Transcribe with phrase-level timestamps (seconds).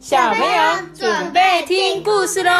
[0.00, 2.50] 小朋友准备听故事喽！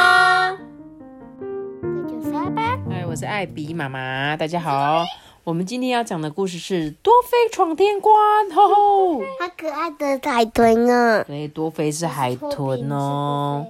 [1.81, 2.79] 那就是阿爸。
[2.91, 5.03] 哎，我是艾比妈妈，大家好。
[5.43, 8.15] 我们今天要讲的故事是多菲闯天关，
[8.55, 9.21] 吼吼！
[9.21, 11.25] 好可爱的海豚啊！
[11.27, 13.69] 对，多菲是海豚哦。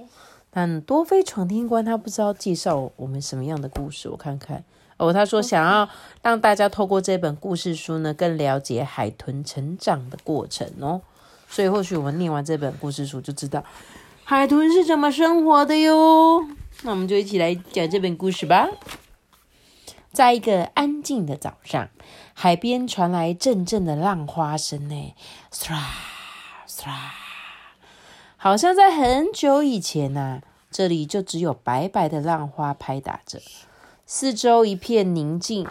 [0.49, 4.65] 但多菲闯天关，他不知道介绍我们什么样的故事，我看看。
[4.97, 5.87] 哦，他说想要
[6.21, 10.99] 让大家透过这本故事书呢，更了解海豚成长的过程哦。
[11.51, 13.63] 所以或许我们念完这本故事书，就知道
[14.23, 16.47] 海豚是怎么生活的哟。
[16.83, 18.69] 那我们就一起来讲这本故事吧。
[20.13, 21.89] 在一个安静的早上，
[22.33, 25.13] 海边传来阵阵的浪花声，呢，
[25.51, 25.77] 唰
[26.67, 26.89] 唰，
[28.37, 30.41] 好像在很久以前呐，
[30.71, 33.41] 这里就只有白白的浪花拍打着，
[34.05, 35.67] 四周一片宁静。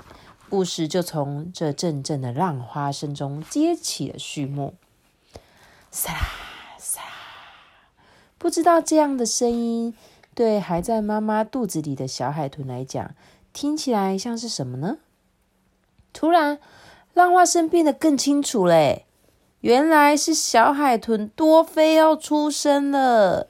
[0.48, 4.74] 故事就从这阵阵的浪花声中接起了序幕。
[5.90, 6.18] 沙啦
[6.78, 7.01] 沙，
[8.38, 9.92] 不知道这样的声音
[10.34, 13.15] 对还在妈妈肚子里的小海豚来讲，
[13.52, 14.98] 听起来像是什么呢？
[16.12, 16.59] 突然，
[17.15, 19.06] 浪花声变得更清楚嘞，
[19.60, 23.48] 原来是小海豚多菲要出生了。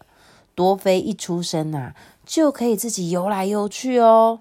[0.55, 1.95] 多菲一出生呐，
[2.27, 4.41] 就可以自己游来游去哦。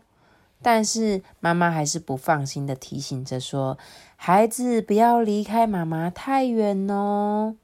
[0.62, 3.78] 但是妈妈还是不放心的提醒着说
[4.18, 7.56] ：“孩子不要离开妈妈太远哦。”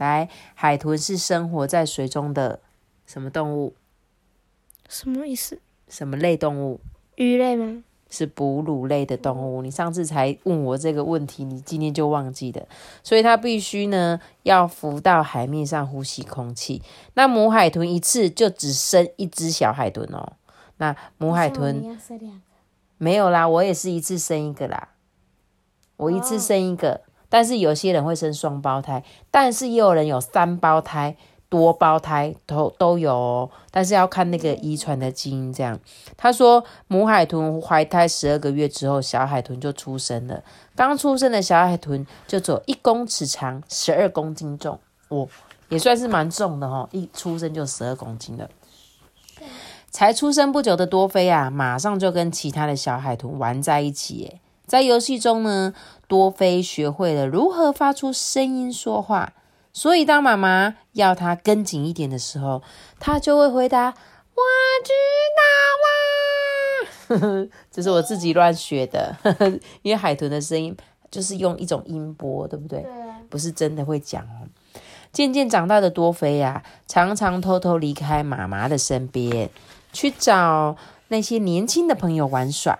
[0.00, 2.60] 来，海豚是生活在水中的
[3.06, 3.74] 什么动物？
[4.88, 5.60] 什么意思？
[5.88, 6.80] 什么类动物？
[7.16, 7.82] 鱼类吗？
[8.08, 9.60] 是哺乳类的动物。
[9.60, 12.66] 你上次才问我这个问题，你今天就忘记了。
[13.02, 16.80] 所以它必须呢要浮到海面上呼吸空气。
[17.12, 20.32] 那母海豚一次就只生一只小海豚哦。
[20.78, 21.94] 那母海豚
[22.96, 24.88] 没有啦，我也是一次生一个啦，
[25.98, 27.02] 我一次生一个。
[27.30, 31.16] 但是有些人会生双胞胎，但是也有人有三胞胎、
[31.48, 33.50] 多胞胎都都有哦。
[33.70, 35.50] 但是要看那个遗传的基因。
[35.50, 35.78] 这样，
[36.16, 40.42] 他说母海豚怀胎十二个月之后，小海豚就出生了。
[40.74, 45.28] 刚出生的小海豚就只有一公尺长，十二公斤重，哦，
[45.68, 46.88] 也算是蛮重的哦。
[46.92, 48.50] 一出生就十二公斤了。
[49.90, 54.40] 才出生不久的多菲啊，马上就跟其他的小海豚玩在一起。
[54.70, 55.74] 在游戏中呢，
[56.06, 59.32] 多菲学会了如何发出声音说话，
[59.72, 62.62] 所以当妈妈要他跟紧一点的时候，
[63.00, 63.86] 他就会回答
[64.32, 64.42] ：“我
[64.84, 64.92] 知
[67.18, 67.48] 道啦。
[67.68, 69.16] ”这是我自己乱学的，
[69.82, 70.76] 因为海豚的声音
[71.10, 72.82] 就是用一种音波，对不对？
[72.82, 72.92] 对，
[73.28, 74.46] 不是真的会讲哦。
[75.12, 79.50] 渐渐长大的多菲呀，常常偷偷离开妈妈的身边，
[79.92, 80.76] 去找
[81.08, 82.78] 那些年轻的朋友玩耍。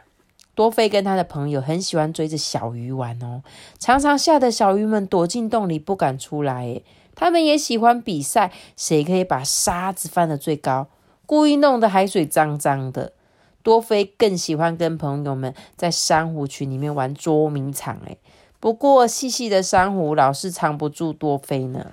[0.60, 3.42] 多菲跟他的朋友很喜欢追着小鱼玩哦，
[3.78, 6.82] 常常吓得小鱼们躲进洞里不敢出来。
[7.14, 10.88] 他们也喜欢比赛，谁可以把沙子翻得最高，
[11.24, 13.14] 故意弄得海水脏脏的。
[13.62, 17.98] 多菲更喜欢跟朋友们在珊瑚群里面玩捉迷藏。
[18.04, 18.18] 诶
[18.60, 21.92] 不过细细的珊瑚老是藏不住多菲呢。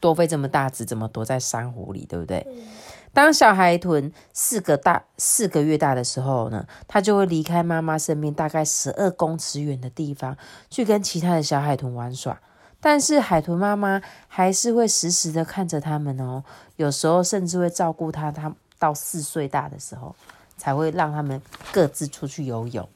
[0.00, 2.04] 多菲这么大只，怎么躲在珊瑚里？
[2.08, 2.44] 对不对？
[3.14, 10.36] 当小海豚四个大四个月大的时候呢，它就会离开妈妈身边，大概十二公尺远的地方
[10.70, 12.40] 去跟其他的小海豚玩耍。
[12.80, 16.42] 但是海豚妈妈还是会时时的看着它们哦，
[16.76, 20.16] 有时候甚至会照顾它，它到四岁大的时候
[20.56, 21.40] 才会让它们
[21.70, 22.88] 各自出去游泳。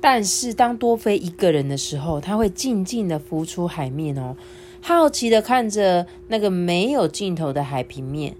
[0.00, 4.36] 但是当多菲一个人的时候，它会静静的浮出海面哦，
[4.80, 8.36] 好奇的看着那个没有尽头的海平面。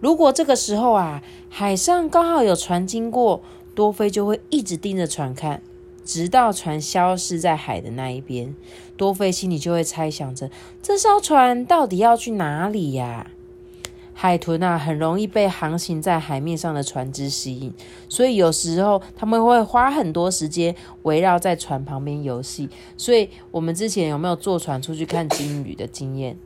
[0.00, 3.40] 如果这个时候啊，海上刚好有船经过，
[3.74, 5.62] 多菲就会一直盯着船看，
[6.04, 8.54] 直到船消失在海的那一边。
[8.96, 10.50] 多菲心里就会猜想着，
[10.82, 13.30] 这艘船到底要去哪里呀？
[14.18, 17.74] 海豚啊，很容易被航行在海面上的船只吸引，
[18.08, 22.70] 所以有时候他们会花很多时间围绕在船旁边游戏。
[22.96, 26.38] 所以，我们之前有没有坐船出去看鲸鱼的经验？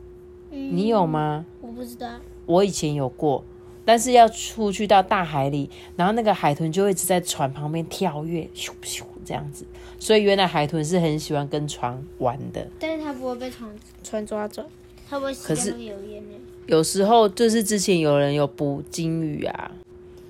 [0.49, 1.45] 你有吗？
[1.61, 2.09] 我不知道。
[2.51, 3.43] 我以前有过，
[3.85, 9.65] 但是要出去到大海里，然后那个海豚就一直在船旁边跳跃，咻咻这样子。
[9.97, 12.67] 所以原来海豚是很喜欢跟船玩的。
[12.79, 13.69] 但是它不会被船
[14.03, 14.65] 船抓走，
[15.09, 15.95] 它会可是有。
[16.67, 19.71] 有时候就是之前有人有捕鲸鱼啊，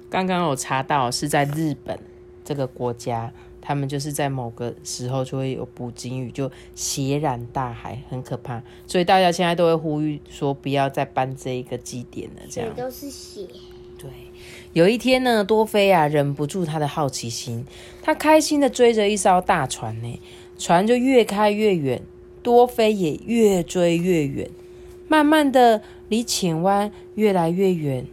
[0.10, 2.00] 刚刚有查到是在日本
[2.46, 3.32] 这个国家。
[3.62, 8.62] 他们就是在某个时候就会有捕鲸鱼，就血染大海，很可怕。
[8.88, 12.42] 所以大家现在都会呼吁说，不要再搬这一个祭点了。
[12.50, 13.46] 这样都是血。
[13.98, 14.10] 对，
[14.74, 17.64] 有一天呢，多菲啊忍不住他的好奇心，
[18.02, 20.20] 他开心的追着一艘大船呢，
[20.58, 22.02] 船就越开越远，
[22.42, 24.50] 多菲也越追越远。
[25.08, 28.08] 慢慢的，离浅湾越来越远。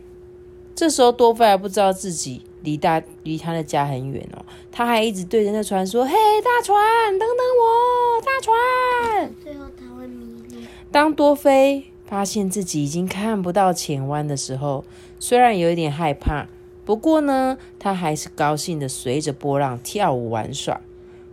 [0.74, 7.28] 这时候多菲还不知道自己离大离他的家很远哦，他还一直对着那船说：“嘿，大船，等等
[7.60, 9.32] 我，大船。
[9.42, 10.60] ”最后他会迷路。
[10.90, 14.84] 当多菲发现自己已经看不到前湾的时候，
[15.18, 16.46] 虽然有一点害怕，
[16.84, 20.80] 不过呢，他还是高兴的随着波浪跳舞玩耍。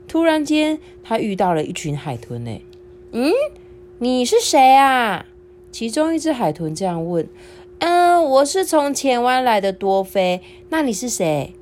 [0.07, 2.61] 突然间，他遇到了一群海豚呢。
[3.11, 3.31] 嗯，
[3.97, 5.25] 你是谁啊？
[5.71, 7.27] 其中一只海豚这样问。
[7.79, 10.41] 嗯，我是从浅湾来的多菲。
[10.69, 11.53] 那你是谁？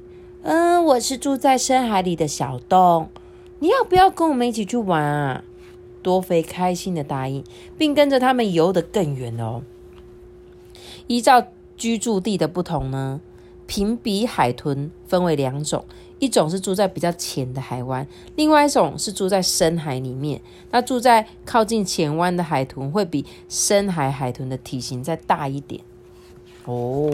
[0.44, 3.10] 嗯，我是住在深海里的小东。
[3.60, 5.44] 你要不要跟我们一起去玩啊？
[6.01, 7.44] 多菲开心的答应，
[7.77, 9.63] 并跟着他们游得更远哦。
[11.07, 13.21] 依照居住地的不同呢，
[13.68, 15.86] 平鼻海豚分为两种，
[16.19, 18.06] 一种是住在比较浅的海湾，
[18.36, 20.42] 另外一种是住在深海里面。
[20.71, 25.81] 那住在靠近浅湾的海豚会比深海海豚的体型再大一点。
[26.65, 27.12] 哦，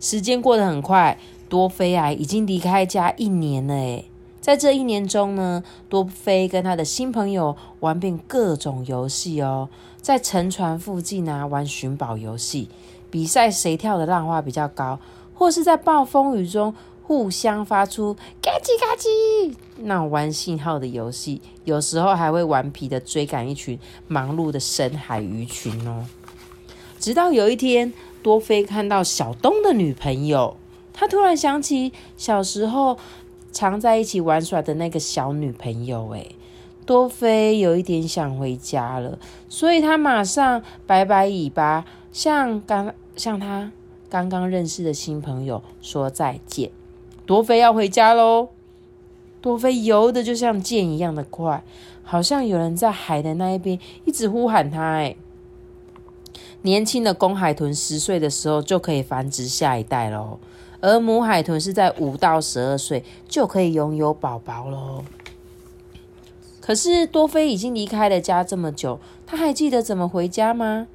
[0.00, 1.18] 时间过得很快，
[1.48, 4.06] 多菲啊已经离开家一年了诶。
[4.40, 9.68] 在这一年中呢，多菲跟他的新朋友玩遍各种游戏哦，
[10.00, 12.68] 在沉船附近啊玩寻宝游戏，
[13.08, 14.98] 比赛谁跳的浪花比较高，
[15.34, 26.04] 或是在暴风雨中互相发出嘎叽嘎叽那玩信号的游戏，有时候还会顽皮的追赶一群忙碌的深海鱼群哦。
[26.98, 27.92] 直到有一天。
[28.22, 30.56] 多菲看到小东的女朋友，
[30.92, 32.96] 他突然想起小时候
[33.50, 36.08] 常在一起玩耍的那个小女朋友。
[36.14, 36.26] 哎，
[36.86, 43.72] 多菲有一点想回家了，所以他马上摆摆尾巴，向刚向他
[44.08, 46.70] 刚刚认识的新朋友说再见。
[47.26, 48.48] 多菲要回家喽！
[49.40, 51.64] 多菲游的就像箭一样的快，
[52.04, 54.80] 好像有人在海的那一边一直呼喊他。
[54.80, 55.16] 哎。
[56.62, 60.38] 年轻的公海豚十岁的时候就可以繁殖下一代喽，
[60.80, 65.04] 而母海豚是在五到十二岁就可以拥有宝宝喽。
[66.60, 70.86] 可是多菲已经离开了家这么久，他还记得怎么回家吗？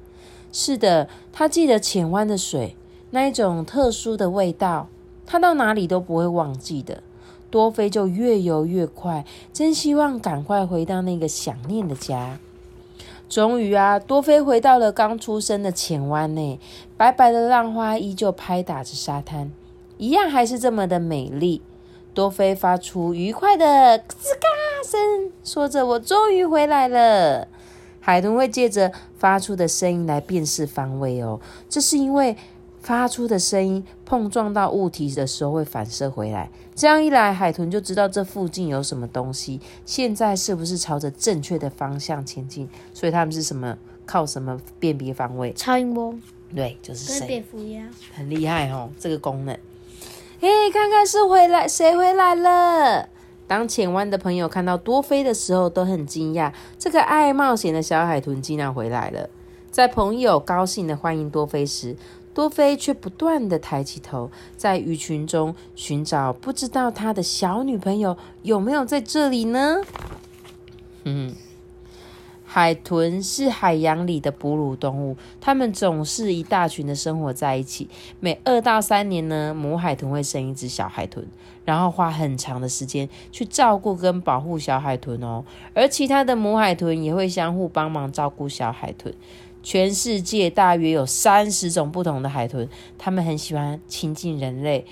[0.50, 2.74] 是的，他记得浅湾的水
[3.10, 4.88] 那一种特殊的味道，
[5.26, 7.02] 他到哪里都不会忘记的。
[7.50, 12.38] 多菲就越游越快，真希望赶快回到那个想念的家。
[13.28, 16.58] 终于啊，多菲回到了刚出生的浅湾内，
[16.96, 19.52] 白白的浪花依旧拍打着沙滩，
[19.98, 21.60] 一样还是这么的美丽。
[22.14, 24.48] 多菲发出愉快的吱嘎
[24.84, 27.46] 声，说着：“我终于回来了。”
[28.00, 32.36] 海豚会借着发出的声音来辨识方位哦，这是因为。
[32.80, 42.68] 发出的声音碰撞到物体的时候会反射回来，这样一来，海豚就知道这附近有什么东西，现在是不是朝着正确的方向前进？
[42.94, 43.76] 所以他们是什么？
[44.06, 45.52] 靠什么辨别方位？
[45.52, 46.14] 超音波。
[46.54, 49.54] 对，就是跟蝙蝠一样，很厉害哦，这个功能。
[50.40, 53.08] 嘿，看看是回来谁回来了？
[53.46, 59.28] 当浅湾的朋友看到多菲的时候，都很惊讶，这个爱冒险的小海豚竟然回来了。
[59.70, 61.94] 在朋友高兴的欢迎多菲时，
[62.38, 69.80] 多菲却不断的抬起头，在鱼群中寻找，不知道他的小女朋友有没有在这里呢？
[71.02, 71.34] 嗯，
[72.46, 77.88] 海豚是海洋里的哺乳动物，它们总是一大群的生活在一起。
[78.20, 81.26] 每二到三年呢，母海豚会生一只小海豚，
[81.64, 85.44] 然后花很长的时间去照顾跟保护小海豚哦。
[85.74, 89.12] 而其他的母海豚也会相互帮忙照顾小海豚。
[89.62, 94.84] 全世界大约有三十种不同的海豚，它们很喜欢亲近人类。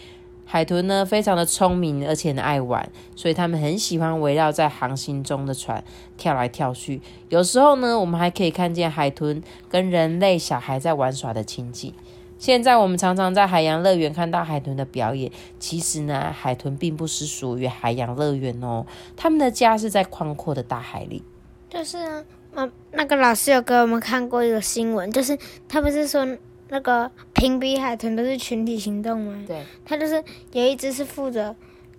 [0.49, 5.83] 海豚呢，非常的聪明，而且呢爱玩，所以它们很喜欢围绕在航行中的船
[6.17, 7.03] 跳来跳去。
[7.31, 11.93] 有时候呢，我们还可以看见海豚跟人类小孩在玩耍的情景。
[12.39, 15.33] 现在我们常常在海洋乐园看到海豚的表演。
[15.59, 21.25] 其实呢，海豚并不是属于海洋乐园哦，它们的家是在宽阔的大海里。
[21.69, 22.23] 就是啊。
[22.57, 25.37] 那那个老师有给我们看过一个新闻，就是
[25.69, 26.27] 他不是说
[26.71, 29.45] 那个平鼻海豚都是群体行动吗？
[29.47, 31.55] 对，他就是有一只是负责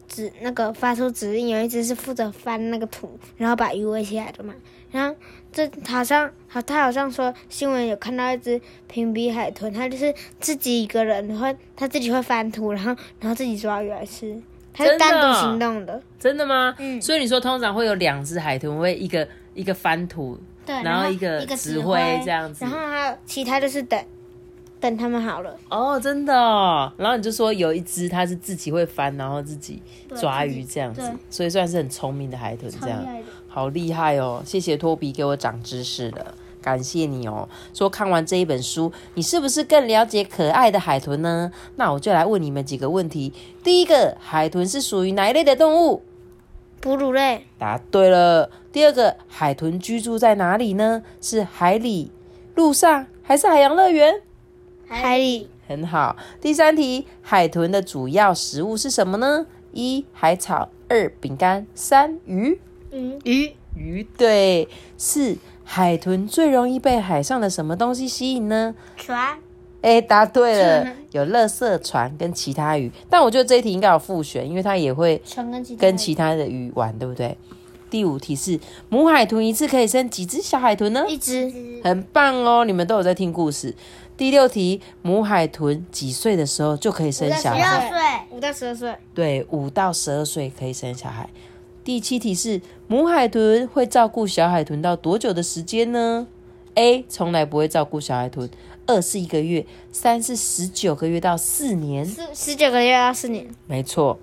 [0.08, 4.54] 指那个发出指令，有一只是负责翻那个土，然后把鱼围起来的嘛。
[4.90, 5.16] 然后
[5.52, 14.42] 这好像好，他好像说新闻有看到一只平鼻海豚，它就是自己一个人，然后它自己会翻土，然后然后自己抓鱼来吃，
[14.74, 16.02] 它是单独行动的。
[16.20, 16.74] 真的吗？
[16.80, 17.00] 嗯。
[17.00, 19.28] 所以你说通常会有两只海豚会一个。
[19.58, 24.00] 一个翻土，对，然后一个指挥这样子，然后还有其他就是等，
[24.80, 25.58] 等他们好了。
[25.70, 26.94] 哦，真的哦。
[26.96, 29.82] 然后你就说有一只它是自己会翻，然后自己
[30.16, 33.04] 抓鱼这样子，所以算是很聪明的海豚这样，
[33.48, 34.44] 好厉害哦！
[34.46, 36.36] 谢谢托比给我长知识了。
[36.62, 37.48] 感谢你哦。
[37.74, 41.52] 说看完这一本书，你是不是更了解可爱的海豚呢？
[41.78, 43.34] 那我就来问你们几个问题。
[43.64, 46.04] 第一个，海豚是属于哪一类的动物？
[46.80, 48.50] 哺乳类，答对了。
[48.72, 51.04] 第二个，海豚居住在哪里呢？
[51.20, 52.12] 是海里、
[52.56, 54.22] 路上还是海洋乐园？
[54.88, 56.16] 海里，很好。
[56.40, 59.46] 第三题，海豚的主要食物是什么呢？
[59.74, 62.60] 一海草，二饼干，三鱼。
[62.92, 64.70] 鱼鱼鱼对。
[64.98, 68.74] 四海豚最容易被海上的什么东西吸引呢？
[68.96, 69.38] 船，
[69.82, 72.92] 哎，答对了，有乐色船跟其他鱼。
[73.10, 77.38] 但我觉得这一题应该有复选，因为它也会跟其他跟其他的鱼玩，对不对？
[77.90, 81.06] 第五题是母海豚一次可以生几只小海豚呢？
[81.08, 81.50] 一只
[81.84, 83.74] 很棒哦，你们都有在听故事。
[84.18, 87.90] 第六题，母海豚几岁的时候就可以生小十二孩？
[87.90, 91.30] 岁，五到十二岁，对，五到十二岁可以生小孩。
[91.84, 96.28] 第七题是母海豚会照顾小海豚到多久的时间呢
[96.78, 98.48] ？A 从来不会照顾小海豚，
[98.86, 102.06] 二是一个月，三是十九个月到四年。
[102.06, 104.20] 十十九个月到四年，没错。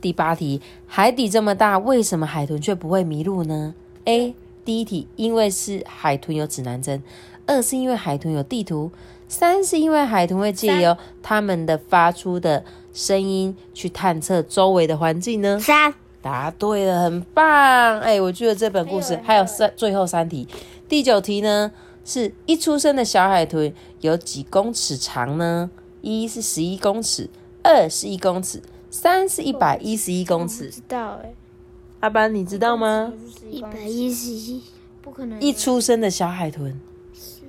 [0.00, 3.74] 第八题，海底这么大，为什么海豚却不会迷路呢
[4.06, 4.34] ？A.
[4.64, 7.00] 第一题，因为是海豚有指南针；
[7.46, 8.90] 二是因为海豚有地图；
[9.28, 15.58] 三是因为海豚会借由它们的发出的声音去探测周围的环境呢？
[15.60, 15.92] 三
[16.22, 18.00] 答对了，很棒！
[18.00, 20.46] 哎，我觉得这本故事还有三最后三题。
[20.88, 21.70] 第九题呢，
[22.02, 25.70] 是一出生的小海豚有几公尺长呢？
[26.00, 27.28] 一是十一公尺，
[27.62, 30.70] 二是一公尺，三是一百一十一公尺。
[30.70, 31.34] 知道哎，
[32.00, 33.12] 阿班，你知道吗？
[33.50, 34.62] 一百一十一，
[35.02, 36.74] 不可能，一出生的小海豚，
[37.12, 37.42] 是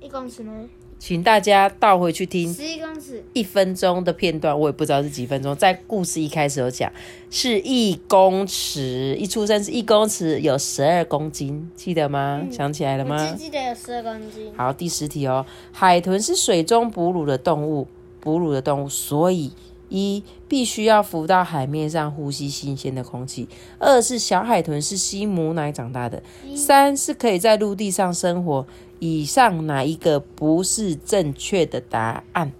[0.00, 0.68] 一公尺呢？
[0.98, 5.54] 请大家倒回去听十一公尺，一分钟的片段，我也不知道是几分钟。
[5.54, 6.90] 在故事一开始有讲
[7.30, 12.42] 是一公尺，一出生是一公尺，有十二公斤，记得吗？
[12.50, 13.44] 想起来了我吗只？
[13.44, 15.44] 记得有十二公斤，好，第十题哦。
[15.70, 17.86] 海豚是水中哺乳的动物，
[18.18, 19.52] 哺乳的动物，所以
[19.88, 23.46] 一必须要浮到海面上呼吸新鲜的空气；
[23.78, 26.18] 二是小海豚是吸母奶长大的；
[26.56, 28.66] 三是可以在陆地上生活。
[28.98, 32.52] 以上哪一个不是正确的答案？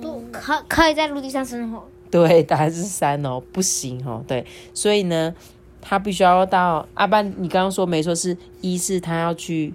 [0.00, 5.34] 不可可以在陆地上生活，对，答案是三哦，不行哦，对，所以呢，
[5.80, 9.72] 他必须要到阿班，你刚刚说没错，是一是他要去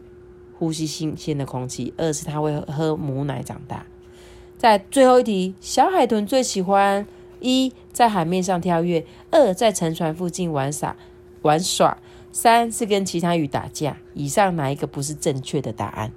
[0.57, 3.85] 呼吸新鲜的空气，二是他会喝母奶长大。
[4.57, 7.07] 在最后一题，小海豚最喜欢
[7.39, 10.95] 一在海面上跳跃，二在沉船附近玩耍
[11.41, 11.97] 玩耍，
[12.31, 13.97] 三是跟其他鱼打架。
[14.13, 16.11] 以上哪一个不是正确的答案？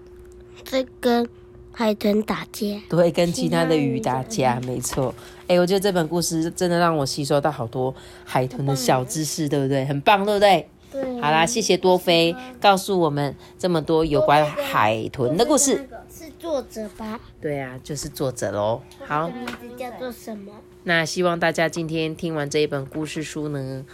[0.65, 1.29] 这跟
[1.73, 5.15] 海豚打架，对，跟其他的鱼打架，没错。
[5.49, 9.85] 哎、我觉得这本故事真的让我吸收到好多海豚的小知识，对不对？
[9.85, 10.69] 很棒，对不对？
[10.93, 15.89] 对好啦，谢谢多菲告诉我们这么多有关海豚的故事。
[16.11, 17.19] 是作者吧？
[17.41, 18.83] 对啊，就是作者喽。
[19.07, 20.53] 好，名字叫做什么？
[20.85, 23.87] 那希望大家今天听完这一本故事书呢，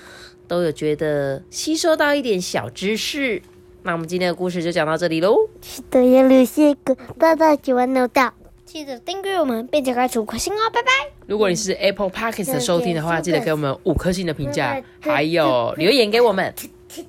[0.48, 3.40] 都有觉得吸收到一点小知识。
[3.82, 5.48] 那我们今天的故事就讲到这里喽。
[5.60, 8.32] 记得要留下一个大大喜欢的到，
[8.64, 10.88] 记得订阅我们，并且开出颗星哦，拜拜。
[11.26, 16.52] 如果你是 Apple Podcast 的收听的话，记得给我们五颗星的评价，还有留言给我们。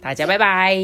[0.02, 0.78] 大家拜拜。